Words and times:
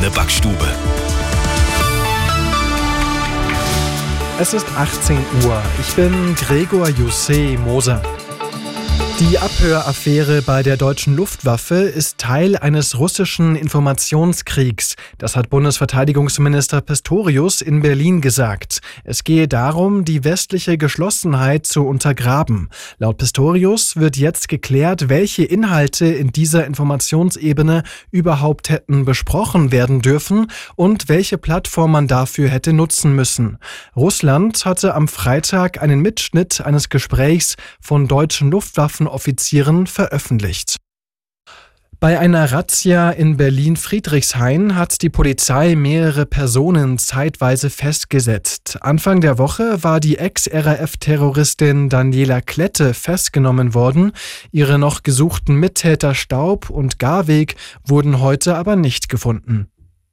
deine 0.00 0.10
Backstube. 0.12 0.66
Es 4.38 4.54
ist 4.54 4.66
18 4.76 5.18
Uhr. 5.44 5.62
Ich 5.80 5.94
bin 5.94 6.34
Gregor 6.36 6.86
Jussé 6.86 7.58
Moser. 7.58 8.00
Die 9.20 9.38
Abhöraffäre 9.38 10.40
bei 10.40 10.62
der 10.62 10.78
deutschen 10.78 11.14
Luftwaffe 11.14 11.74
ist 11.74 12.16
Teil 12.16 12.56
eines 12.56 12.98
russischen 12.98 13.54
Informationskriegs. 13.54 14.96
Das 15.18 15.36
hat 15.36 15.50
Bundesverteidigungsminister 15.50 16.80
Pistorius 16.80 17.60
in 17.60 17.82
Berlin 17.82 18.22
gesagt. 18.22 18.80
Es 19.04 19.22
gehe 19.22 19.46
darum, 19.46 20.06
die 20.06 20.24
westliche 20.24 20.78
Geschlossenheit 20.78 21.66
zu 21.66 21.86
untergraben. 21.86 22.70
Laut 22.96 23.18
Pistorius 23.18 23.96
wird 23.96 24.16
jetzt 24.16 24.48
geklärt, 24.48 25.10
welche 25.10 25.44
Inhalte 25.44 26.06
in 26.06 26.32
dieser 26.32 26.64
Informationsebene 26.64 27.82
überhaupt 28.10 28.70
hätten 28.70 29.04
besprochen 29.04 29.70
werden 29.70 30.00
dürfen 30.00 30.50
und 30.76 31.10
welche 31.10 31.36
Plattform 31.36 31.92
man 31.92 32.08
dafür 32.08 32.48
hätte 32.48 32.72
nutzen 32.72 33.14
müssen. 33.14 33.58
Russland 33.94 34.64
hatte 34.64 34.94
am 34.94 35.08
Freitag 35.08 35.82
einen 35.82 36.00
Mitschnitt 36.00 36.62
eines 36.62 36.88
Gesprächs 36.88 37.56
von 37.82 38.08
deutschen 38.08 38.50
Luftwaffen 38.50 39.09
Offizieren 39.12 39.86
veröffentlicht. 39.86 40.76
Bei 42.00 42.18
einer 42.18 42.50
Razzia 42.50 43.10
in 43.10 43.36
Berlin-Friedrichshain 43.36 44.74
hat 44.74 45.02
die 45.02 45.10
Polizei 45.10 45.74
mehrere 45.76 46.24
Personen 46.24 46.96
zeitweise 46.96 47.68
festgesetzt. 47.68 48.78
Anfang 48.80 49.20
der 49.20 49.36
Woche 49.36 49.82
war 49.82 50.00
die 50.00 50.16
Ex-RAF-Terroristin 50.16 51.90
Daniela 51.90 52.40
Klette 52.40 52.94
festgenommen 52.94 53.74
worden. 53.74 54.12
Ihre 54.50 54.78
noch 54.78 55.02
gesuchten 55.02 55.56
Mittäter 55.56 56.14
Staub 56.14 56.70
und 56.70 56.98
Garweg 56.98 57.56
wurden 57.84 58.20
heute 58.20 58.56
aber 58.56 58.76
nicht 58.76 59.10
gefunden. 59.10 59.70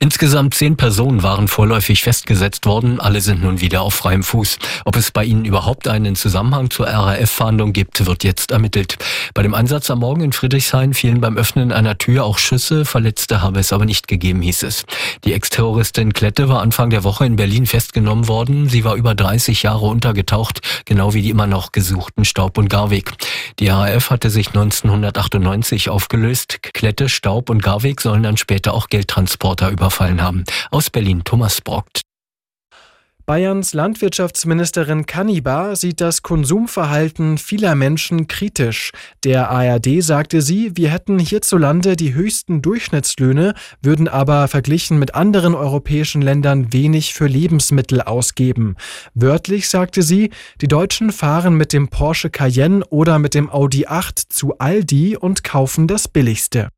Insgesamt 0.00 0.54
zehn 0.54 0.76
Personen 0.76 1.24
waren 1.24 1.48
vorläufig 1.48 2.04
festgesetzt 2.04 2.66
worden. 2.66 3.00
Alle 3.00 3.20
sind 3.20 3.42
nun 3.42 3.60
wieder 3.60 3.82
auf 3.82 3.94
freiem 3.94 4.22
Fuß. 4.22 4.58
Ob 4.84 4.94
es 4.94 5.10
bei 5.10 5.24
ihnen 5.24 5.44
überhaupt 5.44 5.88
einen 5.88 6.14
Zusammenhang 6.14 6.70
zur 6.70 6.86
RAF-Fahndung 6.86 7.72
gibt, 7.72 8.06
wird 8.06 8.22
jetzt 8.22 8.52
ermittelt. 8.52 8.96
Bei 9.34 9.42
dem 9.42 9.54
Einsatz 9.54 9.90
am 9.90 9.98
Morgen 9.98 10.22
in 10.22 10.32
Friedrichshain 10.32 10.94
fielen 10.94 11.20
beim 11.20 11.36
Öffnen 11.36 11.72
einer 11.72 11.98
Tür 11.98 12.24
auch 12.24 12.38
Schüsse. 12.38 12.84
Verletzte 12.84 13.42
habe 13.42 13.58
es 13.58 13.72
aber 13.72 13.86
nicht 13.86 14.06
gegeben, 14.06 14.40
hieß 14.40 14.62
es. 14.62 14.84
Die 15.24 15.32
Ex-Terroristin 15.32 16.12
Klette 16.12 16.48
war 16.48 16.62
Anfang 16.62 16.90
der 16.90 17.02
Woche 17.02 17.26
in 17.26 17.34
Berlin 17.34 17.66
festgenommen 17.66 18.28
worden. 18.28 18.68
Sie 18.68 18.84
war 18.84 18.94
über 18.94 19.16
30 19.16 19.64
Jahre 19.64 19.86
untergetaucht, 19.86 20.60
genau 20.84 21.12
wie 21.12 21.22
die 21.22 21.30
immer 21.30 21.48
noch 21.48 21.72
gesuchten 21.72 22.24
Staub 22.24 22.56
und 22.56 22.70
Garweg. 22.70 23.14
Die 23.58 23.66
RAF 23.66 24.10
hatte 24.10 24.30
sich 24.30 24.48
1998 24.48 25.90
aufgelöst. 25.90 26.60
Klette, 26.72 27.08
Staub 27.08 27.50
und 27.50 27.64
Garweg 27.64 28.00
sollen 28.00 28.22
dann 28.22 28.36
später 28.36 28.74
auch 28.74 28.88
Geldtransporter 28.88 29.70
über 29.70 29.87
überfallen 29.88 30.22
haben. 30.22 30.44
Aus 30.70 30.90
Berlin 30.90 31.22
Thomas 31.24 31.60
Brockt. 31.60 32.02
Bayerns 33.24 33.74
Landwirtschaftsministerin 33.74 35.04
Kannibar 35.04 35.76
sieht 35.76 36.00
das 36.00 36.22
Konsumverhalten 36.22 37.36
vieler 37.36 37.74
Menschen 37.74 38.26
kritisch. 38.26 38.90
Der 39.22 39.50
ARD 39.50 40.02
sagte 40.02 40.40
sie, 40.40 40.74
wir 40.78 40.88
hätten 40.88 41.18
hierzulande 41.18 41.94
die 41.94 42.14
höchsten 42.14 42.62
Durchschnittslöhne, 42.62 43.52
würden 43.82 44.08
aber 44.08 44.48
verglichen 44.48 44.98
mit 44.98 45.14
anderen 45.14 45.54
europäischen 45.54 46.22
Ländern 46.22 46.72
wenig 46.72 47.12
für 47.12 47.26
Lebensmittel 47.26 48.00
ausgeben. 48.00 48.76
Wörtlich 49.12 49.68
sagte 49.68 50.02
sie, 50.02 50.30
die 50.62 50.68
Deutschen 50.68 51.12
fahren 51.12 51.54
mit 51.54 51.74
dem 51.74 51.88
Porsche 51.88 52.30
Cayenne 52.30 52.82
oder 52.86 53.18
mit 53.18 53.34
dem 53.34 53.50
Audi 53.50 53.86
8 53.86 54.18
zu 54.18 54.56
Aldi 54.56 55.18
und 55.18 55.44
kaufen 55.44 55.86
das 55.86 56.08
Billigste. 56.08 56.70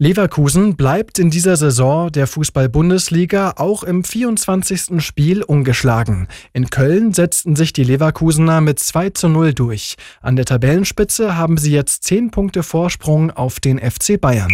Leverkusen 0.00 0.76
bleibt 0.76 1.18
in 1.18 1.28
dieser 1.28 1.56
Saison 1.56 2.12
der 2.12 2.28
Fußball-Bundesliga 2.28 3.54
auch 3.56 3.82
im 3.82 4.04
24. 4.04 5.04
Spiel 5.04 5.42
ungeschlagen. 5.42 6.28
In 6.52 6.70
Köln 6.70 7.12
setzten 7.12 7.56
sich 7.56 7.72
die 7.72 7.82
Leverkusener 7.82 8.60
mit 8.60 8.78
2 8.78 9.10
zu 9.10 9.28
0 9.28 9.54
durch. 9.54 9.96
An 10.20 10.36
der 10.36 10.44
Tabellenspitze 10.44 11.36
haben 11.36 11.58
sie 11.58 11.72
jetzt 11.72 12.04
10 12.04 12.30
Punkte 12.30 12.62
Vorsprung 12.62 13.32
auf 13.32 13.58
den 13.58 13.80
FC 13.80 14.20
Bayern. 14.20 14.52